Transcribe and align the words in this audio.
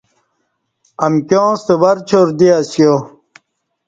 امکیاں 1.05 1.51
ستہ 1.61 1.75
ور 1.81 1.97
چار 2.09 2.27
دی 2.37 2.47
اسیا 2.59 2.93